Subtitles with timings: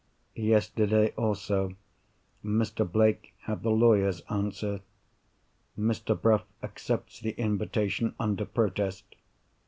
[0.33, 1.75] Yesterday, also,
[2.43, 2.91] Mr.
[2.91, 4.81] Blake had the lawyer's answer.
[5.77, 6.19] Mr.
[6.19, 9.15] Bruff accepts the invitation—under protest.